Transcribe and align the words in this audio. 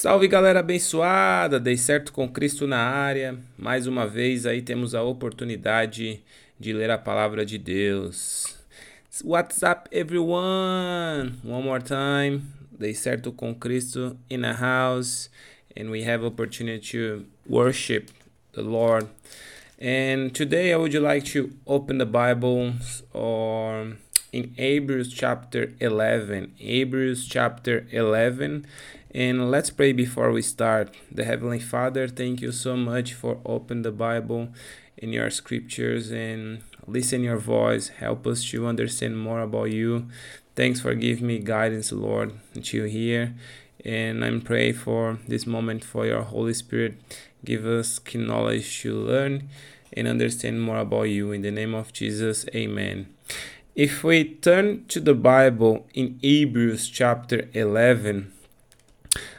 Salve 0.00 0.28
galera 0.28 0.60
abençoada, 0.60 1.58
dei 1.58 1.76
certo 1.76 2.12
com 2.12 2.28
Cristo 2.28 2.68
na 2.68 2.78
área. 2.78 3.36
Mais 3.58 3.88
uma 3.88 4.06
vez 4.06 4.46
aí 4.46 4.62
temos 4.62 4.94
a 4.94 5.02
oportunidade 5.02 6.22
de 6.56 6.72
ler 6.72 6.88
a 6.88 6.96
palavra 6.96 7.44
de 7.44 7.58
Deus. 7.58 8.44
What's 9.24 9.60
up 9.64 9.88
everyone? 9.90 11.40
One 11.44 11.64
more 11.64 11.82
time. 11.82 12.44
Dei 12.70 12.94
certo 12.94 13.32
com 13.32 13.52
Cristo 13.52 14.16
in 14.30 14.44
a 14.44 14.52
house 14.52 15.28
and 15.76 15.90
we 15.90 16.08
have 16.08 16.24
opportunity 16.24 16.92
to 16.92 17.24
worship 17.50 18.12
the 18.52 18.62
Lord. 18.62 19.08
And 19.80 20.30
today 20.32 20.72
I 20.72 20.76
would 20.76 20.94
like 20.94 21.28
to 21.32 21.50
open 21.66 21.98
the 21.98 22.06
Bible 22.06 22.72
or 23.12 23.96
in 24.32 24.52
Hebrews 24.54 25.12
chapter 25.12 25.72
11. 25.80 26.52
Hebrews 26.56 27.26
chapter 27.26 27.86
11 27.90 28.66
and 29.14 29.50
let's 29.50 29.70
pray 29.70 29.92
before 29.92 30.30
we 30.32 30.42
start. 30.42 30.94
The 31.10 31.24
Heavenly 31.24 31.60
Father, 31.60 32.06
thank 32.08 32.42
you 32.42 32.52
so 32.52 32.76
much 32.76 33.14
for 33.14 33.38
opening 33.46 33.82
the 33.82 33.90
Bible 33.90 34.50
in 34.98 35.12
your 35.12 35.30
scriptures 35.30 36.10
and 36.10 36.62
listen 36.86 37.22
your 37.22 37.38
voice. 37.38 37.88
Help 37.88 38.26
us 38.26 38.44
to 38.50 38.66
understand 38.66 39.18
more 39.18 39.40
about 39.40 39.70
you. 39.70 40.08
Thanks 40.56 40.80
for 40.80 40.94
giving 40.94 41.26
me 41.26 41.38
guidance, 41.38 41.90
Lord, 41.90 42.32
until 42.54 42.84
here. 42.84 43.34
And 43.84 44.22
I'm 44.24 44.42
praying 44.42 44.74
for 44.74 45.18
this 45.26 45.46
moment 45.46 45.84
for 45.84 46.04
your 46.04 46.22
Holy 46.22 46.52
Spirit. 46.52 46.94
Give 47.44 47.64
us 47.64 48.00
knowledge 48.14 48.82
to 48.82 48.92
learn 48.92 49.48
and 49.94 50.06
understand 50.06 50.60
more 50.60 50.78
about 50.78 51.04
you. 51.04 51.32
In 51.32 51.42
the 51.42 51.50
name 51.50 51.74
of 51.74 51.94
Jesus, 51.94 52.44
amen. 52.54 53.06
If 53.78 54.02
we 54.02 54.24
turn 54.24 54.86
to 54.88 54.98
the 54.98 55.14
Bible 55.14 55.86
in 55.94 56.18
Hebrews 56.20 56.88
chapter 56.88 57.48
11, 57.52 58.32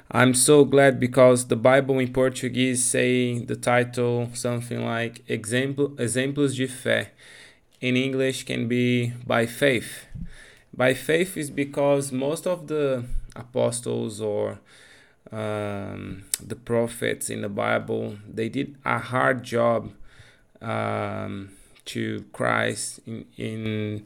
I'm 0.09 0.33
so 0.33 0.63
glad 0.63 0.97
because 0.97 1.47
the 1.47 1.57
Bible 1.57 1.99
in 1.99 2.13
Portuguese 2.13 2.81
say 2.81 3.39
the 3.39 3.57
title 3.57 4.29
something 4.33 4.85
like 4.85 5.25
Exemplo, 5.27 5.93
Exemplos 5.97 6.55
de 6.55 6.67
Fé. 6.69 7.07
In 7.81 7.97
English 7.97 8.45
can 8.45 8.69
be 8.69 9.11
by 9.27 9.45
faith. 9.45 10.05
By 10.73 10.93
faith 10.93 11.35
is 11.35 11.51
because 11.51 12.13
most 12.13 12.47
of 12.47 12.67
the 12.67 13.03
apostles 13.35 14.21
or 14.21 14.61
um, 15.33 16.23
the 16.41 16.55
prophets 16.55 17.29
in 17.29 17.41
the 17.41 17.49
Bible 17.49 18.15
they 18.25 18.47
did 18.47 18.77
a 18.85 18.99
hard 18.99 19.43
job 19.43 19.91
um, 20.61 21.49
to 21.85 22.25
Christ 22.33 22.99
in 23.05 23.25
in 23.37 24.05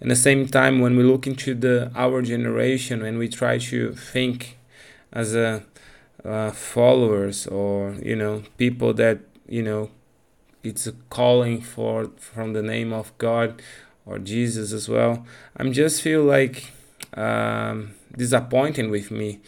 in 0.00 0.08
the 0.08 0.16
same 0.16 0.46
time 0.46 0.80
when 0.80 0.96
we 0.96 1.02
look 1.02 1.26
into 1.26 1.54
the 1.54 1.90
our 1.94 2.22
generation 2.22 3.02
when 3.02 3.18
we 3.18 3.28
try 3.28 3.58
to 3.58 3.94
think 3.94 4.58
as 5.12 5.34
a 5.34 5.62
uh, 6.24 6.50
followers 6.50 7.46
or 7.46 7.96
you 8.02 8.16
know 8.16 8.42
people 8.56 8.94
that 8.94 9.18
you 9.48 9.62
know 9.62 9.90
it's 10.62 10.86
a 10.86 10.92
calling 11.10 11.60
for 11.60 12.10
from 12.16 12.52
the 12.52 12.62
name 12.62 12.92
of 12.92 13.16
God 13.18 13.60
or 14.06 14.18
Jesus 14.18 14.72
as 14.72 14.88
well. 14.88 15.26
I'm 15.56 15.72
just 15.72 16.02
feel 16.02 16.22
like 16.22 16.72
um, 17.14 17.94
disappointing 18.16 18.90
with 18.90 19.10
me 19.10 19.40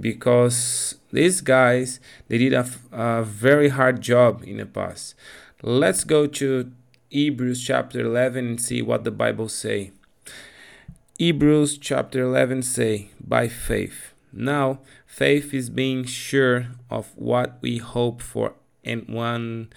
because 0.00 0.96
these 1.12 1.40
guys 1.40 2.00
they 2.28 2.38
did 2.38 2.52
a, 2.52 2.66
a 2.90 3.22
very 3.22 3.68
hard 3.68 4.00
job 4.00 4.42
in 4.46 4.56
the 4.58 4.66
past. 4.66 5.14
Let's 5.62 6.04
go 6.04 6.26
to 6.26 6.72
Hebrews 7.12 7.62
chapter 7.62 8.00
11 8.00 8.46
and 8.46 8.60
see 8.60 8.80
what 8.80 9.04
the 9.04 9.10
Bible 9.10 9.48
say. 9.48 9.92
Hebrews 11.18 11.78
chapter 11.78 12.22
11 12.22 12.62
say 12.62 13.10
by 13.20 13.48
faith 13.48 14.12
now, 14.32 14.80
faith 15.06 15.52
is 15.52 15.68
being 15.68 16.04
sure 16.04 16.68
of 16.90 17.12
what 17.16 17.58
we 17.60 17.76
hope 17.78 18.22
for 18.22 18.54
and 18.82 19.06
one 19.06 19.68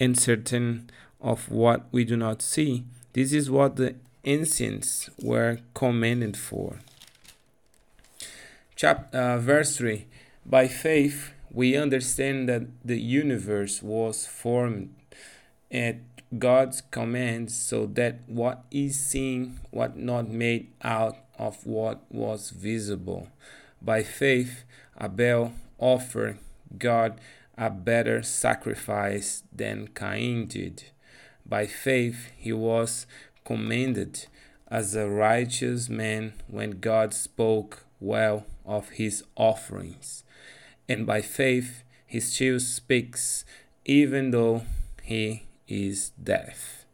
and 0.00 0.18
certain 0.18 0.90
of 1.20 1.50
what 1.50 1.86
we 1.92 2.04
do 2.04 2.16
not 2.16 2.42
see. 2.42 2.84
This 3.12 3.32
is 3.32 3.48
what 3.48 3.76
the 3.76 3.94
ancients 4.24 5.08
were 5.22 5.60
commanded 5.74 6.36
for. 6.36 6.80
Chap- 8.74 9.14
uh, 9.14 9.38
verse 9.38 9.76
3 9.76 10.06
By 10.44 10.66
faith, 10.66 11.32
we 11.52 11.76
understand 11.76 12.48
that 12.48 12.62
the 12.84 13.00
universe 13.00 13.82
was 13.82 14.26
formed 14.26 14.92
at 15.70 15.96
God's 16.38 16.80
command 16.80 17.50
so 17.50 17.86
that 17.86 18.20
what 18.26 18.64
is 18.70 18.98
seen 18.98 19.60
was 19.70 19.90
not 19.96 20.28
made 20.28 20.72
out 20.82 21.16
of 21.38 21.66
what 21.66 22.00
was 22.10 22.50
visible. 22.50 23.28
By 23.80 24.02
faith, 24.02 24.64
Abel 25.00 25.52
offered 25.78 26.38
God 26.78 27.20
a 27.58 27.68
better 27.68 28.22
sacrifice 28.22 29.42
than 29.52 29.88
Cain 29.88 30.46
did. 30.46 30.84
By 31.44 31.66
faith, 31.66 32.30
he 32.36 32.52
was 32.52 33.06
commended 33.44 34.26
as 34.68 34.94
a 34.94 35.08
righteous 35.08 35.88
man 35.88 36.32
when 36.46 36.80
God 36.80 37.12
spoke 37.12 37.84
well 38.00 38.46
of 38.64 38.90
his 38.90 39.22
offerings. 39.36 40.24
And 40.88 41.06
by 41.06 41.20
faith, 41.20 41.82
he 42.06 42.20
still 42.20 42.60
speaks 42.60 43.44
even 43.84 44.30
though 44.30 44.62
he 45.02 45.46
is 45.72 46.10
deaf. 46.22 46.84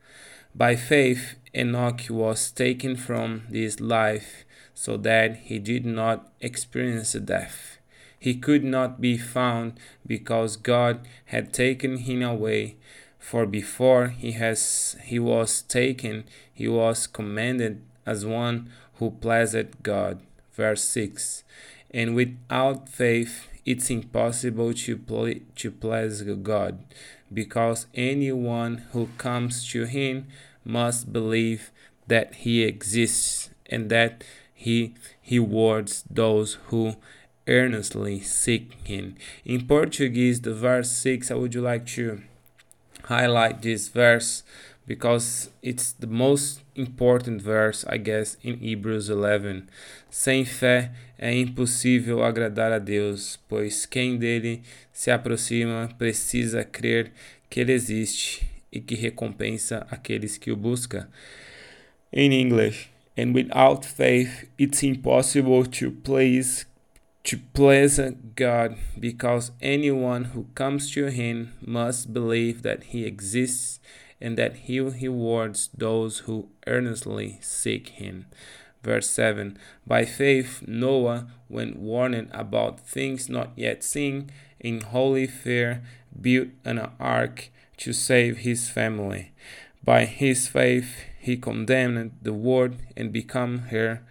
By 0.54 0.76
faith, 0.76 1.34
Enoch 1.54 2.02
was 2.08 2.50
taken 2.50 2.96
from 2.96 3.42
this 3.50 3.80
life 3.80 4.44
so 4.74 4.96
that 4.98 5.36
he 5.48 5.58
did 5.58 5.84
not 5.84 6.32
experience 6.40 7.12
death. 7.12 7.78
He 8.18 8.34
could 8.34 8.64
not 8.64 9.00
be 9.00 9.16
found 9.18 9.78
because 10.06 10.56
God 10.56 11.06
had 11.26 11.52
taken 11.52 11.98
him 11.98 12.22
away. 12.22 12.76
For 13.18 13.46
before 13.46 14.08
he 14.08 14.32
has 14.32 14.96
he 15.04 15.18
was 15.18 15.62
taken, 15.62 16.24
he 16.52 16.68
was 16.68 17.06
commended 17.06 17.82
as 18.06 18.24
one 18.24 18.70
who 18.94 19.10
pleased 19.10 19.82
God. 19.82 20.20
Verse 20.54 20.84
6. 20.84 21.44
And 21.92 22.14
without 22.14 22.88
faith 22.88 23.48
it's 23.68 23.90
impossible 23.90 24.72
to, 24.72 24.96
ple- 24.96 25.44
to 25.56 25.70
please 25.70 26.22
God, 26.22 26.82
because 27.30 27.86
anyone 27.94 28.78
who 28.92 29.10
comes 29.18 29.68
to 29.72 29.84
him 29.84 30.26
must 30.64 31.12
believe 31.12 31.70
that 32.06 32.34
he 32.36 32.62
exists 32.62 33.50
and 33.66 33.90
that 33.90 34.24
he 34.54 34.94
rewards 35.30 36.02
those 36.08 36.54
who 36.68 36.96
earnestly 37.46 38.20
seek 38.20 38.72
him. 38.84 39.16
In 39.44 39.66
Portuguese, 39.66 40.40
the 40.40 40.54
verse 40.54 40.90
6, 40.92 41.30
I 41.30 41.34
would 41.34 41.54
like 41.54 41.84
to 41.88 42.22
highlight 43.04 43.60
this 43.60 43.88
verse 43.88 44.44
because 44.88 45.50
it's 45.62 45.92
the 45.92 46.06
most 46.06 46.62
important 46.74 47.42
verse, 47.42 47.84
I 47.86 47.98
guess, 47.98 48.38
in 48.42 48.56
Hebrews 48.56 49.10
11. 49.10 49.64
Sem 50.08 50.46
fé 50.46 50.90
é 51.18 51.30
impossível 51.34 52.24
agradar 52.24 52.72
a 52.72 52.78
Deus, 52.78 53.38
pois 53.46 53.84
quem 53.84 54.16
dele 54.16 54.62
se 54.90 55.10
aproxima 55.10 55.90
precisa 55.98 56.64
crer 56.64 57.12
que 57.50 57.60
ele 57.60 57.72
existe 57.72 58.48
e 58.72 58.80
que 58.80 58.94
recompensa 58.94 59.86
aqueles 59.90 60.38
que 60.38 60.50
o 60.50 60.56
buscam. 60.56 61.06
In 62.10 62.32
English, 62.32 62.88
and 63.14 63.34
without 63.34 63.84
faith 63.84 64.48
it's 64.58 64.82
impossible 64.82 65.66
to 65.66 65.90
please 66.02 66.66
to 67.24 67.36
please 67.52 68.00
God 68.34 68.78
because 68.98 69.52
anyone 69.60 70.30
who 70.34 70.46
comes 70.54 70.90
to 70.92 71.08
him 71.10 71.50
must 71.60 72.10
believe 72.10 72.62
that 72.62 72.94
he 72.94 73.04
exists 73.04 73.80
and 74.20 74.36
that 74.36 74.56
he 74.56 74.80
rewards 74.80 75.70
those 75.76 76.20
who 76.20 76.48
earnestly 76.66 77.38
seek 77.40 77.90
him. 77.90 78.26
Verse 78.82 79.08
7 79.10 79.58
By 79.86 80.04
faith, 80.04 80.62
Noah, 80.66 81.28
when 81.48 81.80
warned 81.80 82.30
about 82.32 82.80
things 82.80 83.28
not 83.28 83.50
yet 83.56 83.82
seen, 83.82 84.30
in 84.60 84.80
holy 84.80 85.26
fear 85.26 85.82
built 86.20 86.48
an 86.64 86.90
ark 86.98 87.50
to 87.78 87.92
save 87.92 88.38
his 88.38 88.68
family. 88.68 89.32
By 89.84 90.04
his 90.04 90.48
faith, 90.48 91.04
he 91.20 91.36
condemned 91.36 92.12
the 92.22 92.32
world 92.32 92.76
and 92.96 93.12
became 93.12 93.64
heir 93.70 94.04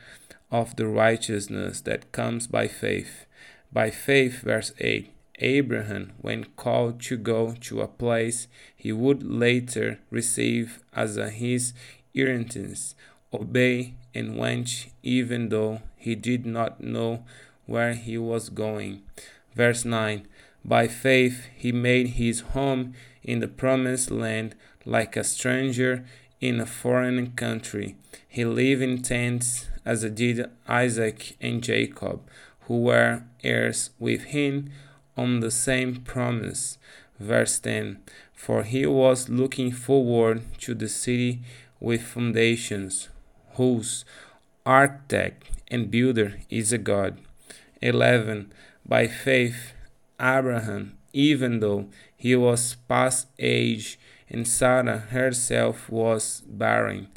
of 0.52 0.76
the 0.76 0.88
righteousness 0.88 1.82
that 1.82 2.12
comes 2.12 2.48
by 2.48 2.68
faith. 2.68 3.26
By 3.72 3.92
faith, 3.92 4.42
verse 4.42 4.72
8, 4.80 5.12
Abraham, 5.40 6.14
when 6.20 6.46
called 6.56 7.02
to 7.04 7.18
go 7.18 7.56
to 7.62 7.82
a 7.82 7.88
place 7.88 8.48
he 8.76 8.92
would 8.92 9.24
later 9.24 10.00
receive 10.10 10.80
as 10.94 11.16
his 11.16 11.74
inheritance, 12.14 12.96
obeyed 13.34 13.94
and 14.16 14.38
went 14.38 14.88
even 15.04 15.50
though 15.50 15.82
he 15.96 16.16
did 16.16 16.46
not 16.46 16.82
know 16.82 17.24
where 17.66 17.94
he 17.94 18.18
was 18.18 18.50
going. 18.50 19.04
Verse 19.54 19.86
9 19.86 20.28
By 20.66 20.88
faith 20.88 21.48
he 21.56 21.72
made 21.72 22.08
his 22.10 22.40
home 22.40 22.94
in 23.24 23.40
the 23.40 23.48
promised 23.48 24.10
land 24.10 24.56
like 24.86 25.16
a 25.16 25.24
stranger 25.24 26.06
in 26.40 26.60
a 26.60 26.66
foreign 26.66 27.32
country. 27.32 27.96
He 28.28 28.46
lived 28.46 28.82
in 28.82 29.02
tents 29.02 29.68
as 29.86 30.04
did 30.04 30.50
Isaac 30.68 31.36
and 31.42 31.64
Jacob, 31.64 32.22
who 32.62 32.82
were 32.82 33.24
heirs 33.44 33.92
with 34.00 34.26
him 34.26 34.70
on 35.18 35.40
the 35.40 35.52
same 35.52 35.98
promise. 35.98 36.78
Verse 37.20 37.60
10 37.60 38.00
For 38.34 38.64
he 38.64 38.86
was 38.86 39.30
looking 39.30 39.72
forward 39.72 40.42
to 40.60 40.76
the 40.76 40.88
city 40.88 41.42
with 41.80 42.02
foundations, 42.02 43.10
whose 43.56 44.06
architect 44.66 45.44
and 45.70 45.90
builder 45.90 46.40
is 46.50 46.72
a 46.72 46.78
God. 46.78 47.18
11 47.82 48.52
By 48.86 49.08
faith, 49.08 49.74
Abraham, 50.20 50.98
even 51.14 51.60
though 51.60 51.88
he 52.16 52.36
was 52.36 52.76
past 52.88 53.28
age 53.40 54.00
and 54.30 54.48
Sarah 54.48 55.00
herself 55.00 55.90
was 55.90 56.42
barren, 56.48 57.08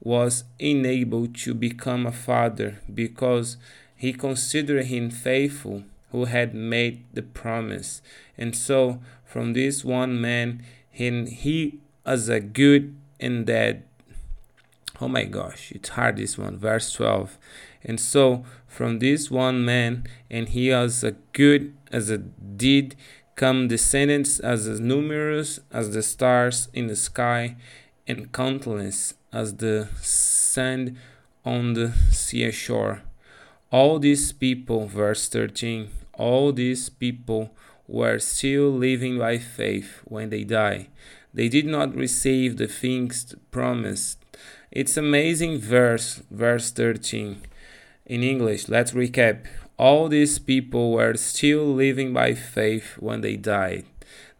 was 0.00 0.44
enabled 0.58 1.34
to 1.36 1.54
become 1.54 2.06
a 2.06 2.12
father 2.12 2.80
because 2.92 3.56
he 3.96 4.12
considered 4.12 4.86
him 4.86 5.10
faithful 5.10 5.84
who 6.12 6.26
had 6.26 6.54
made 6.54 7.04
the 7.12 7.22
promise. 7.22 8.00
And 8.38 8.54
so, 8.54 9.00
from 9.24 9.54
this 9.54 9.84
one 9.84 10.20
man, 10.20 10.62
he, 10.90 11.24
he 11.26 11.80
as 12.06 12.28
a 12.28 12.40
good 12.40 12.94
and 13.18 13.46
dead. 13.46 13.84
Oh 15.00 15.08
my 15.08 15.24
gosh, 15.24 15.72
it's 15.72 15.90
hard 15.90 16.16
this 16.16 16.38
one. 16.38 16.58
Verse 16.58 16.92
12. 16.92 17.38
And 17.82 17.98
so, 17.98 18.44
from 18.68 19.00
this 19.00 19.30
one 19.30 19.64
man, 19.64 20.06
and 20.30 20.48
he 20.48 20.70
as 20.70 21.02
a 21.02 21.12
good 21.32 21.74
as 21.90 22.10
a 22.10 22.18
deed, 22.18 22.94
come 23.34 23.68
descendants 23.68 24.38
as 24.38 24.80
numerous 24.80 25.58
as 25.70 25.92
the 25.92 26.02
stars 26.02 26.68
in 26.72 26.86
the 26.86 26.96
sky, 26.96 27.56
and 28.06 28.32
countless 28.32 29.14
as 29.32 29.56
the 29.56 29.88
sand 30.00 30.96
on 31.44 31.72
the 31.72 31.92
seashore. 32.10 33.02
All 33.70 33.98
these 33.98 34.32
people, 34.32 34.86
verse 34.86 35.28
13, 35.28 35.88
all 36.14 36.52
these 36.52 36.88
people 36.88 37.54
were 37.86 38.18
still 38.18 38.70
living 38.70 39.18
by 39.18 39.38
faith 39.38 40.00
when 40.04 40.30
they 40.30 40.44
died. 40.44 40.86
They 41.34 41.48
did 41.48 41.66
not 41.66 41.94
receive 41.94 42.56
the 42.56 42.66
things 42.66 43.34
promised. 43.50 44.18
It's 44.70 44.96
amazing 44.96 45.58
verse, 45.58 46.22
verse 46.30 46.70
13. 46.70 47.42
In 48.06 48.22
English, 48.22 48.68
let's 48.68 48.92
recap. 48.92 49.46
All 49.78 50.08
these 50.08 50.38
people 50.38 50.92
were 50.92 51.14
still 51.14 51.64
living 51.64 52.12
by 52.12 52.34
faith 52.34 52.96
when 52.98 53.20
they 53.20 53.36
died. 53.36 53.86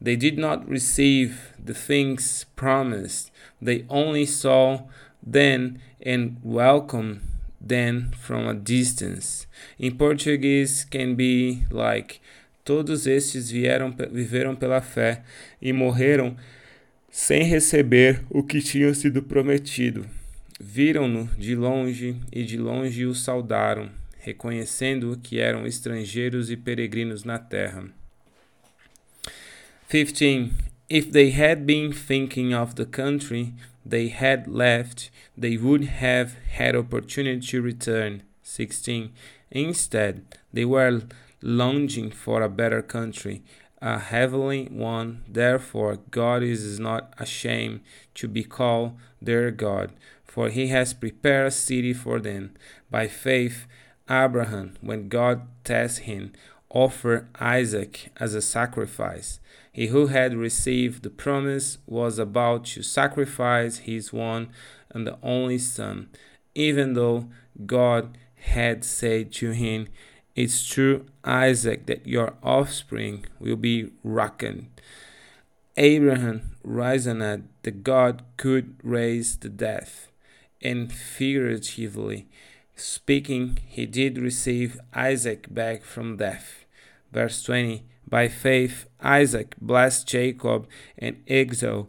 They 0.01 0.17
did 0.17 0.39
not 0.39 0.69
receive 0.69 1.53
the 1.63 1.75
things 1.75 2.45
promised. 2.57 3.31
They 3.61 3.87
only 3.89 4.27
saw 4.27 4.83
then 5.23 5.81
and 6.01 6.39
welcomed 6.43 7.21
them 7.67 8.11
from 8.21 8.49
a 8.49 8.55
distance. 8.55 9.47
In 9.79 9.97
Portuguese, 9.97 10.85
can 10.85 11.15
be 11.15 11.65
like 11.71 12.21
Todos 12.65 13.09
estes 13.09 13.51
vieram, 13.51 13.93
viveram 14.13 14.55
pela 14.55 14.81
fé 14.81 15.23
e 15.61 15.73
morreram 15.73 16.37
sem 17.11 17.43
receber 17.43 18.23
o 18.31 18.43
que 18.43 18.61
tinha 18.61 18.95
sido 18.95 19.21
prometido. 19.23 20.07
Viram-no 20.61 21.27
de 21.37 21.57
longe 21.57 22.17
e 22.31 22.45
de 22.45 22.57
longe 22.57 23.05
o 23.05 23.15
saudaram, 23.15 23.91
reconhecendo 24.21 25.19
que 25.21 25.41
eram 25.41 25.67
estrangeiros 25.67 26.53
e 26.53 26.57
peregrinos 26.57 27.25
na 27.25 27.37
terra. 27.37 27.85
15. 29.89 30.53
If 30.93 31.11
they 31.11 31.31
had 31.31 31.67
been 31.67 31.91
thinking 31.91 32.53
of 32.53 32.75
the 32.75 32.85
country 32.85 33.55
they 33.83 34.09
had 34.09 34.47
left, 34.47 35.11
they 35.35 35.57
would 35.57 35.85
have 35.85 36.35
had 36.51 36.77
opportunity 36.77 37.41
to 37.47 37.63
return. 37.63 38.25
16. 38.43 39.11
Instead, 39.51 40.23
they 40.53 40.67
were 40.67 41.01
longing 41.41 42.11
for 42.11 42.43
a 42.43 42.51
better 42.51 42.83
country, 42.83 43.43
a 43.81 44.01
heavenly 44.01 44.67
one. 44.67 45.25
Therefore, 45.27 45.97
God 46.11 46.43
is 46.43 46.79
not 46.79 47.15
ashamed 47.17 47.81
to 48.17 48.29
be 48.29 48.45
called 48.45 48.93
their 49.19 49.51
God, 49.51 49.93
for 50.27 50.51
he 50.51 50.67
has 50.69 50.93
prepared 50.93 51.47
a 51.47 51.51
city 51.53 51.95
for 51.95 52.21
them. 52.21 52.53
By 52.91 53.09
faith, 53.09 53.67
Abraham, 54.11 54.75
when 54.83 55.09
God 55.09 55.49
tested 55.65 56.05
him, 56.05 56.33
offered 56.73 57.29
Isaac 57.39 58.11
as 58.17 58.35
a 58.35 58.43
sacrifice. 58.43 59.39
He 59.73 59.89
who 59.89 60.09
had 60.09 60.35
received 60.35 61.03
the 61.03 61.11
promise 61.11 61.79
was 61.87 62.19
about 62.19 62.65
to 62.67 62.83
sacrifice 62.83 63.79
his 63.79 64.13
one 64.13 64.49
and 64.91 65.07
the 65.07 65.19
only 65.23 65.59
son, 65.59 66.09
even 66.55 66.95
though 66.95 67.29
God 67.65 68.19
had 68.37 68.85
said 68.85 69.33
to 69.33 69.53
him, 69.53 69.87
it's 70.35 70.67
through 70.67 71.07
Isaac 71.25 71.87
that 71.87 72.07
your 72.07 72.35
offspring 72.43 73.27
will 73.39 73.57
be 73.57 73.91
reckoned. 74.03 74.69
Abraham 75.77 76.57
reasoned 76.63 77.49
that 77.63 77.83
God 77.83 78.23
could 78.37 78.77
raise 78.83 79.37
the 79.37 79.49
dead, 79.49 79.89
and 80.61 80.93
figuratively 80.93 82.27
speaking, 82.77 83.59
he 83.67 83.87
did 83.87 84.19
receive 84.19 84.81
Isaac 84.95 85.53
back 85.53 85.83
from 85.83 86.17
death. 86.17 86.62
Verse 87.13 87.43
20 87.43 87.85
By 88.09 88.29
faith, 88.29 88.87
Isaac 89.01 89.55
blessed 89.61 90.09
Jacob 90.09 90.67
and 90.99 91.23
Esau 91.27 91.87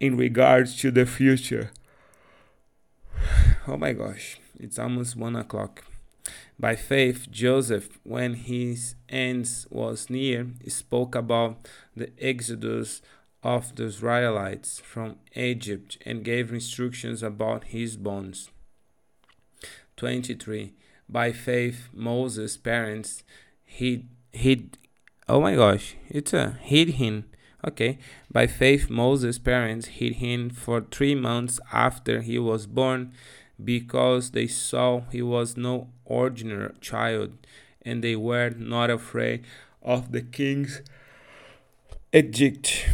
in 0.00 0.16
regards 0.16 0.76
to 0.80 0.90
the 0.90 1.06
future. 1.06 1.70
Oh 3.70 3.76
my 3.76 3.92
gosh, 3.92 4.40
it's 4.58 4.78
almost 4.78 5.14
one 5.14 5.36
o'clock. 5.36 5.84
By 6.58 6.74
faith, 6.74 7.30
Joseph, 7.30 7.98
when 8.02 8.32
his 8.32 8.94
end 9.10 9.46
was 9.68 10.08
near, 10.08 10.46
spoke 10.68 11.14
about 11.14 11.68
the 11.94 12.10
exodus 12.18 13.02
of 13.42 13.76
the 13.76 13.84
Israelites 13.84 14.80
from 14.80 15.16
Egypt 15.36 15.98
and 16.04 16.24
gave 16.24 16.50
instructions 16.50 17.22
about 17.22 17.64
his 17.64 17.96
bones. 17.96 18.50
23. 19.96 20.72
By 21.08 21.32
faith, 21.32 21.88
Moses' 21.92 22.56
parents 22.56 23.22
hid, 23.64 24.08
hid 24.32 24.78
oh 25.28 25.40
my 25.40 25.54
gosh, 25.54 25.96
it's 26.08 26.32
a 26.32 26.52
hid 26.62 26.90
him. 26.90 27.24
Okay, 27.66 27.98
by 28.30 28.46
faith, 28.46 28.88
Moses' 28.88 29.38
parents 29.38 29.86
hid 29.86 30.14
him 30.14 30.48
for 30.48 30.80
three 30.80 31.14
months 31.14 31.58
after 31.72 32.22
he 32.22 32.38
was 32.38 32.66
born 32.66 33.12
because 33.62 34.30
they 34.30 34.46
saw 34.46 35.02
he 35.10 35.22
was 35.22 35.56
no 35.56 35.88
ordinary 36.04 36.72
child, 36.80 37.32
and 37.82 38.02
they 38.02 38.14
were 38.16 38.50
not 38.50 38.90
afraid 38.90 39.44
of 39.82 40.12
the 40.12 40.22
king's 40.22 40.82
edict. 42.12 42.88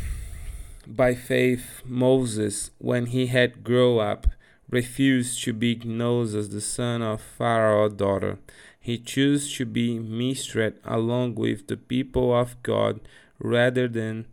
By 0.86 1.14
faith, 1.14 1.82
Moses, 1.84 2.70
when 2.78 3.06
he 3.06 3.26
had 3.26 3.64
grown 3.64 4.00
up, 4.00 4.26
refused 4.70 5.42
to 5.44 5.52
be 5.52 5.76
known 5.76 6.24
as 6.24 6.48
the 6.48 6.60
son 6.60 7.02
of 7.02 7.20
Pharaoh's 7.20 7.94
daughter. 7.94 8.38
He 8.84 8.98
chose 8.98 9.50
to 9.54 9.64
be 9.64 9.98
mistreated 9.98 10.78
along 10.84 11.36
with 11.36 11.68
the 11.68 11.78
people 11.78 12.36
of 12.38 12.62
God 12.62 13.00
rather 13.38 13.88
than 13.88 14.26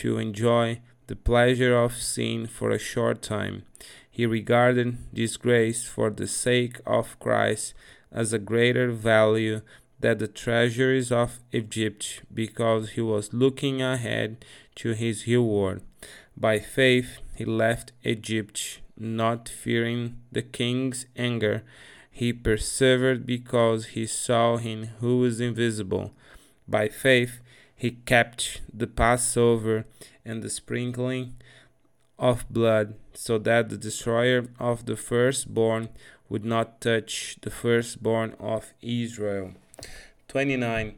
to 0.00 0.16
enjoy 0.16 0.80
the 1.08 1.14
pleasure 1.14 1.76
of 1.76 1.94
sin 1.94 2.46
for 2.46 2.70
a 2.70 2.78
short 2.78 3.20
time. 3.20 3.64
He 4.10 4.24
regarded 4.24 5.12
disgrace 5.12 5.84
for 5.86 6.08
the 6.08 6.26
sake 6.26 6.80
of 6.86 7.20
Christ 7.20 7.74
as 8.10 8.32
a 8.32 8.38
greater 8.38 8.90
value 8.90 9.60
than 10.00 10.16
the 10.16 10.28
treasures 10.28 11.12
of 11.12 11.40
Egypt 11.52 12.22
because 12.32 12.92
he 12.92 13.02
was 13.02 13.34
looking 13.34 13.82
ahead 13.82 14.42
to 14.76 14.92
his 14.92 15.26
reward. 15.26 15.82
By 16.34 16.60
faith, 16.60 17.18
he 17.34 17.44
left 17.44 17.92
Egypt, 18.04 18.80
not 18.96 19.50
fearing 19.50 20.16
the 20.32 20.40
king's 20.40 21.04
anger. 21.14 21.62
He 22.18 22.32
persevered 22.32 23.24
because 23.26 23.94
he 23.94 24.04
saw 24.04 24.56
him 24.56 24.88
who 24.98 25.24
is 25.24 25.40
invisible. 25.40 26.12
By 26.66 26.88
faith, 26.88 27.38
he 27.76 27.92
kept 27.92 28.60
the 28.74 28.88
Passover 28.88 29.86
and 30.24 30.42
the 30.42 30.50
sprinkling 30.50 31.36
of 32.18 32.44
blood, 32.50 32.94
so 33.14 33.38
that 33.38 33.68
the 33.68 33.76
destroyer 33.76 34.48
of 34.58 34.86
the 34.86 34.96
firstborn 34.96 35.90
would 36.28 36.44
not 36.44 36.80
touch 36.80 37.36
the 37.42 37.50
firstborn 37.50 38.34
of 38.40 38.74
Israel. 38.82 39.52
29. 40.26 40.96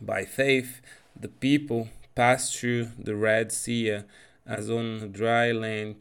By 0.00 0.24
faith, 0.24 0.80
the 1.14 1.28
people 1.28 1.88
passed 2.16 2.58
through 2.58 2.88
the 2.98 3.14
Red 3.14 3.52
Sea 3.52 4.00
as 4.44 4.68
on 4.68 5.12
dry 5.12 5.52
land, 5.52 5.94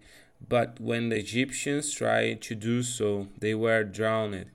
but 0.48 0.80
when 0.80 1.10
the 1.10 1.18
Egyptians 1.18 1.92
tried 1.92 2.42
to 2.44 2.56
do 2.56 2.84
so, 2.84 3.27
they 3.39 3.56
were 3.56 3.84
drowned. 3.84 4.46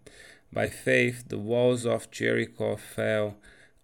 By 0.53 0.69
faith, 0.69 1.29
the 1.29 1.39
walls 1.39 1.87
of 1.87 2.11
Jericho 2.11 2.77
fell 2.77 3.37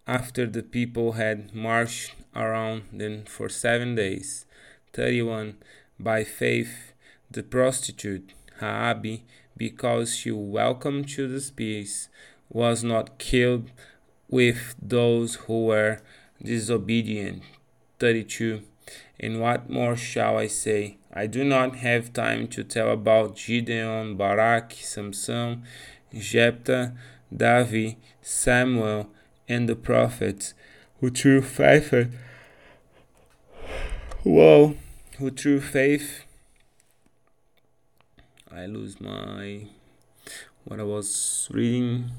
after 0.07 0.47
the 0.47 0.63
people 0.63 1.13
had 1.13 1.55
marched 1.55 2.15
around 2.35 2.85
them 2.93 3.25
for 3.25 3.49
seven 3.49 3.95
days. 3.95 4.47
31. 4.93 5.57
By 5.99 6.25
faith, 6.25 6.93
the 7.31 7.43
prostitute 7.43 8.33
Raabe, 8.61 9.23
because 9.57 10.15
she 10.15 10.31
welcomed 10.31 11.09
to 11.11 11.27
the 11.29 11.41
feast, 11.41 12.09
was 12.49 12.85
not 12.85 13.19
killed 13.19 13.71
with 14.29 14.75
those 14.81 15.35
who 15.47 15.67
were 15.67 16.01
disobedient. 16.43 17.43
32. 17.99 18.63
And 19.19 19.41
what 19.41 19.71
more 19.71 19.97
shall 19.97 20.37
I 20.37 20.47
say? 20.47 20.99
I 21.17 21.27
do 21.27 21.45
not 21.45 21.77
have 21.77 22.13
time 22.13 22.47
to 22.49 22.63
tell 22.63 22.91
about 22.91 23.37
Gideon, 23.37 24.17
Barak, 24.19 24.75
Samson, 24.75 25.63
Jephthah, 26.13 26.93
David, 27.35 27.97
Samuel, 28.21 29.09
and 29.49 29.67
the 29.67 29.77
prophets 29.77 30.53
who 31.01 31.09
through 31.09 31.41
faith, 31.41 31.95
who 34.23 34.77
through 35.35 35.61
faith, 35.63 36.25
I 38.53 38.67
lose 38.67 39.01
my 39.01 39.69
what 40.65 40.81
I 40.81 40.83
was 40.83 41.49
reading 41.51 42.11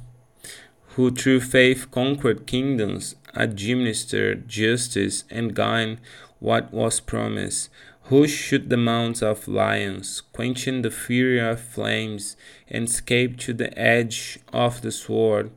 who 0.98 1.12
through 1.12 1.42
faith 1.42 1.92
conquered 1.92 2.48
kingdoms, 2.48 3.14
administered 3.36 4.50
justice, 4.50 5.26
and 5.30 5.56
gained 5.56 6.00
what 6.40 6.74
was 6.74 7.00
promised, 7.00 7.70
who 8.10 8.26
shoot 8.26 8.70
the 8.70 8.78
mouths 8.78 9.22
of 9.22 9.48
lions, 9.50 10.22
quenching 10.32 10.82
the 10.82 10.92
fury 10.92 11.40
of 11.40 11.60
flames, 11.60 12.38
and 12.70 12.86
escaped 12.86 13.40
to 13.42 13.54
the 13.54 13.78
edge 13.78 14.40
of 14.54 14.82
the 14.82 14.92
sword, 14.92 15.52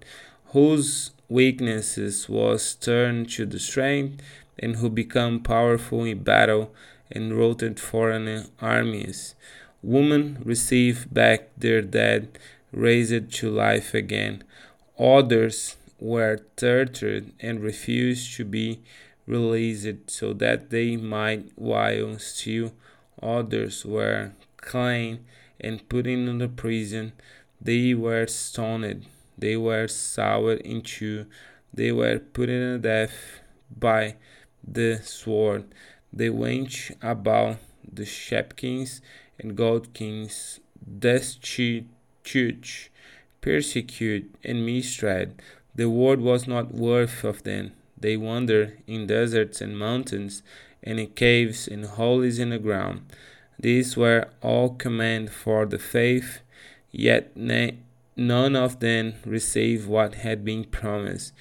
whose 0.47 1.13
weaknesses 1.29 2.29
was 2.29 2.75
turned 2.75 3.31
to 3.31 3.47
the 3.47 3.59
strength, 3.59 4.21
and 4.59 4.77
who 4.77 4.91
become 4.91 5.41
powerful 5.41 6.05
in 6.05 6.23
battle 6.23 6.75
and 7.11 7.39
routed 7.39 7.79
foreign 7.79 8.47
armies. 8.61 9.35
Women 9.83 10.39
receive 10.45 11.13
back 11.13 11.51
their 11.57 11.81
dead, 11.81 12.39
raised 12.73 13.33
to 13.35 13.51
life 13.51 13.95
again. 13.95 14.43
Others 14.99 15.77
were 15.99 16.41
tortured 16.57 17.33
and 17.41 17.61
refused 17.61 18.37
to 18.37 18.45
be 18.45 18.81
released 19.31 20.11
so 20.11 20.33
that 20.35 20.71
they 20.71 20.97
might, 20.97 21.53
while 21.55 22.19
still 22.19 22.73
others 23.23 23.85
were 23.85 24.33
slain 24.63 25.25
and 25.61 25.89
put 25.89 26.07
into 26.07 26.49
prison. 26.49 27.13
They 27.61 27.95
were 27.95 28.27
stoned, 28.27 29.07
they 29.39 29.57
were 29.57 29.87
sawed 29.89 30.59
in 30.61 30.83
two, 30.83 31.27
they 31.73 31.93
were 31.93 32.19
put 32.19 32.47
to 32.47 32.79
death 32.79 33.41
by 33.79 34.17
the 34.67 35.01
sword. 35.05 35.65
They 36.13 36.31
went 36.31 36.91
about 37.03 37.59
the 37.85 38.05
sheepkins 38.05 39.01
and 39.39 39.57
goatkins, 39.57 40.61
destitute 40.99 41.87
persecute 43.41 44.35
and 44.45 44.67
mistreat. 44.67 45.31
The 45.75 45.89
world 45.89 46.21
was 46.21 46.47
not 46.47 46.75
worth 46.75 47.25
of 47.25 47.43
them. 47.45 47.73
They 48.01 48.17
wandered 48.17 48.79
in 48.87 49.07
deserts 49.07 49.61
and 49.61 49.79
mountains, 49.79 50.43
and 50.83 50.99
in 50.99 51.09
caves 51.09 51.69
and 51.69 51.85
holes 51.85 52.39
in 52.39 52.51
the 52.51 52.59
ground. 52.59 53.03
These 53.59 53.97
were 53.97 54.29
all 54.41 54.71
command 54.71 55.31
for 55.31 55.67
the 55.67 55.79
faith, 55.79 56.41
yet 56.91 57.37
none 57.37 58.57
of 58.57 58.81
them 58.81 59.15
received 59.27 59.87
what 59.87 60.15
had 60.15 60.45
been 60.45 60.65
promised. 60.65 61.35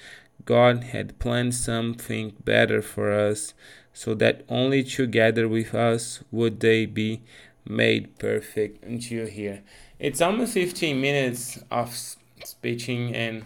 God 0.44 0.84
had 0.84 1.18
planned 1.18 1.54
something 1.54 2.34
better 2.44 2.82
for 2.82 3.10
us, 3.10 3.54
so 3.94 4.14
that 4.14 4.44
only 4.48 4.84
together 4.84 5.48
with 5.48 5.74
us 5.74 6.22
would 6.30 6.60
they 6.60 6.84
be 6.86 7.22
made 7.66 8.18
perfect 8.18 8.84
until 8.84 9.26
here. 9.26 9.62
It's 9.98 10.20
almost 10.20 10.52
15 10.54 11.00
minutes 11.00 11.58
of 11.70 11.96
speaking, 12.44 13.14
and 13.14 13.44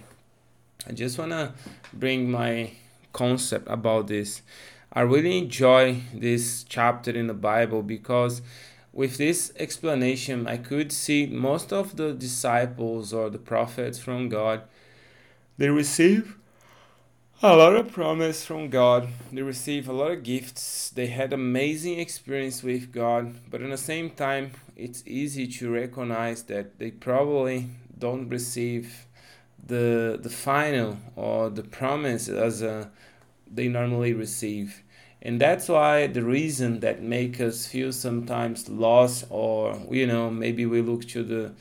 I 0.87 0.92
just 0.92 1.18
want 1.18 1.30
to 1.30 1.52
bring 1.92 2.30
my 2.30 2.73
concept 3.14 3.66
about 3.71 4.09
this. 4.09 4.42
I 4.92 5.00
really 5.00 5.38
enjoy 5.38 6.02
this 6.12 6.64
chapter 6.68 7.11
in 7.11 7.26
the 7.26 7.35
Bible 7.35 7.83
because 7.83 8.42
with 8.92 9.16
this 9.16 9.52
explanation, 9.56 10.47
I 10.47 10.59
could 10.59 10.92
see 10.92 11.26
most 11.26 11.73
of 11.73 11.97
the 11.97 12.12
disciples 12.12 13.12
or 13.12 13.30
the 13.30 13.38
prophets 13.38 13.99
from 13.99 14.28
God, 14.28 14.62
they 15.56 15.68
receive 15.68 16.37
a 17.42 17.56
lot 17.56 17.75
of 17.75 17.92
promise 17.92 18.44
from 18.44 18.71
God. 18.71 19.09
They 19.33 19.42
receive 19.42 19.88
a 19.88 19.92
lot 19.92 20.12
of 20.12 20.23
gifts. 20.23 20.90
They 20.90 21.09
had 21.09 21.33
amazing 21.33 21.99
experience 21.99 22.62
with 22.62 22.92
God, 22.92 23.35
but 23.50 23.62
at 23.62 23.71
the 23.71 23.76
same 23.76 24.11
time, 24.11 24.52
it's 24.76 25.02
easy 25.06 25.47
to 25.59 25.73
recognize 25.73 26.44
that 26.44 26.78
they 26.78 26.90
probably 26.90 27.71
don't 27.99 28.28
receive 28.28 29.06
the 29.66 30.18
the 30.23 30.30
final 30.30 30.99
or 31.16 31.50
the 31.50 31.62
promise 31.62 32.28
as 32.28 32.62
a, 32.62 32.90
they 33.50 33.68
normally 33.68 34.12
receive. 34.12 34.83
And 35.23 35.40
that's 35.40 35.68
why 35.68 36.06
the 36.06 36.23
reason 36.23 36.80
that 36.80 37.02
make 37.02 37.40
us 37.40 37.66
feel 37.66 37.92
sometimes 37.92 38.68
lost 38.68 39.25
or 39.30 39.80
you 39.90 40.06
know 40.06 40.30
maybe 40.30 40.66
we 40.66 40.83
look 40.83 41.06
to 41.09 41.23
the 41.23 41.52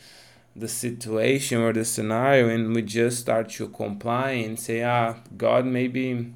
the 0.55 0.67
situation 0.67 1.61
or 1.61 1.73
the 1.73 1.85
scenario 1.85 2.47
and 2.49 2.75
we 2.75 2.81
just 2.83 3.19
start 3.19 3.49
to 3.49 3.67
comply 3.69 4.31
and 4.31 4.59
say 4.59 4.83
ah 4.83 5.15
god 5.35 5.65
maybe 5.65 6.31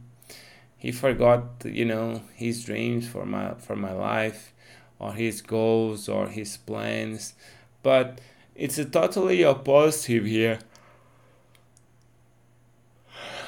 he 0.78 0.92
forgot 0.92 1.44
you 1.66 1.86
know 1.86 2.22
his 2.34 2.64
dreams 2.64 3.08
for 3.08 3.26
my 3.26 3.54
for 3.56 3.76
my 3.76 3.92
life 3.92 4.54
or 5.00 5.14
his 5.14 5.42
goals 5.42 6.10
or 6.10 6.28
his 6.28 6.58
plans. 6.58 7.34
But 7.84 8.20
it's 8.56 8.78
a 8.78 8.86
totally 8.86 9.44
opposite 9.44 10.26
here 10.26 10.60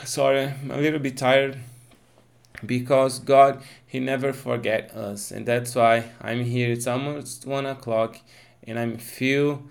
sorry 0.10 0.52
i'm 0.64 0.72
a 0.72 0.78
little 0.78 0.98
bit 0.98 1.16
tired 1.16 1.56
because 2.66 3.20
god 3.20 3.62
he 3.86 4.00
never 4.00 4.34
forget 4.34 4.92
us. 4.92 5.32
And 5.32 5.46
that's 5.46 5.76
why 5.76 6.06
i'm 6.20 6.44
here. 6.44 6.72
It's 6.72 6.88
almost 6.88 7.46
one 7.46 7.68
o'clock 7.68 8.18
and 8.64 8.80
i 8.80 8.98
feel 8.98 9.64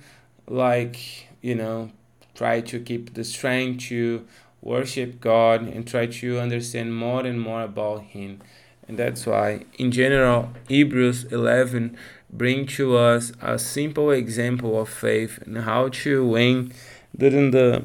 like 0.46 1.28
you 1.42 1.56
know 1.56 1.90
try 2.36 2.60
to 2.60 2.78
keep 2.78 3.14
the 3.14 3.24
strength 3.24 3.84
to 3.88 4.26
worship 4.62 5.20
god 5.20 5.62
and 5.62 5.86
try 5.86 6.06
to 6.06 6.38
understand 6.38 6.96
more 6.96 7.26
and 7.26 7.40
more 7.40 7.62
about 7.62 8.02
him. 8.04 8.40
And 8.86 8.96
that's 8.96 9.26
why 9.26 9.64
in 9.76 9.90
general 9.90 10.50
hebrews 10.68 11.24
11 11.24 11.96
bring 12.30 12.64
to 12.78 12.96
us 12.96 13.32
a 13.42 13.58
simple 13.58 14.12
example 14.12 14.80
of 14.80 14.88
faith 14.88 15.40
and 15.44 15.58
how 15.58 15.88
to 15.88 16.24
win 16.24 16.72
during 17.16 17.50
the 17.50 17.84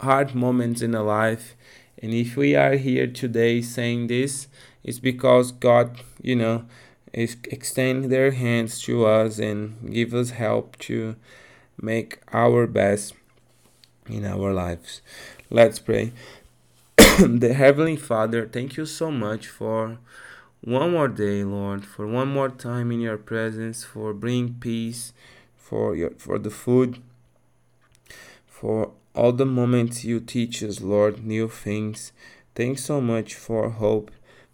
hard 0.00 0.34
moments 0.34 0.82
in 0.82 0.94
a 0.94 1.02
life 1.02 1.54
and 2.00 2.14
if 2.14 2.36
we 2.36 2.54
are 2.54 2.76
here 2.76 3.06
today 3.06 3.60
saying 3.60 4.06
this 4.06 4.48
it's 4.84 4.98
because 4.98 5.52
god 5.52 6.00
you 6.22 6.36
know 6.36 6.64
is 7.12 7.36
extend 7.50 8.10
their 8.10 8.32
hands 8.32 8.80
to 8.82 9.06
us 9.06 9.38
and 9.38 9.92
give 9.92 10.14
us 10.14 10.30
help 10.30 10.78
to 10.78 11.16
make 11.80 12.20
our 12.32 12.66
best 12.66 13.14
in 14.08 14.24
our 14.24 14.52
lives. 14.52 15.02
Let's 15.50 15.78
pray. 15.78 16.12
the 16.96 17.54
Heavenly 17.54 17.96
Father, 17.96 18.46
thank 18.46 18.76
you 18.76 18.86
so 18.86 19.10
much 19.10 19.46
for 19.48 19.98
one 20.60 20.92
more 20.92 21.08
day, 21.08 21.44
Lord, 21.44 21.84
for 21.84 22.06
one 22.06 22.28
more 22.28 22.48
time 22.48 22.90
in 22.90 23.00
your 23.00 23.16
presence, 23.16 23.84
for 23.84 24.12
bringing 24.12 24.54
peace, 24.54 25.12
for 25.56 25.94
your 25.94 26.10
for 26.18 26.38
the 26.38 26.50
food, 26.50 27.00
for 28.46 28.92
all 29.18 29.32
the 29.32 29.44
moments 29.44 30.04
you 30.04 30.20
teach 30.20 30.62
us, 30.62 30.80
Lord, 30.80 31.24
new 31.24 31.48
things. 31.48 32.12
Thanks 32.54 32.84
so 32.84 33.00
much 33.00 33.34
for 33.34 33.68
hope. 33.68 34.12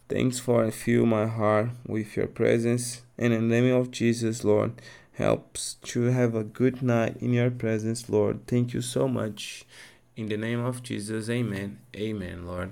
Thanks 0.08 0.38
for 0.38 0.70
fill 0.70 1.04
my 1.04 1.26
heart 1.26 1.68
with 1.86 2.16
your 2.16 2.28
presence. 2.28 3.02
And 3.18 3.34
in 3.34 3.50
the 3.50 3.60
name 3.60 3.74
of 3.74 3.90
Jesus, 3.90 4.42
Lord, 4.42 4.80
helps 5.12 5.74
to 5.92 6.04
have 6.04 6.34
a 6.34 6.44
good 6.44 6.80
night 6.80 7.18
in 7.20 7.34
your 7.34 7.50
presence, 7.50 8.08
Lord. 8.08 8.46
Thank 8.46 8.72
you 8.72 8.80
so 8.80 9.06
much. 9.06 9.66
In 10.16 10.28
the 10.28 10.38
name 10.38 10.64
of 10.64 10.82
Jesus, 10.82 11.28
amen. 11.28 11.80
Amen, 11.94 12.46
Lord. 12.46 12.70